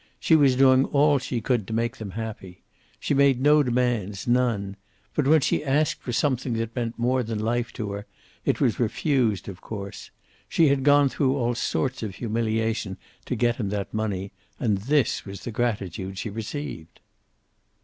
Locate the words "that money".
13.69-14.31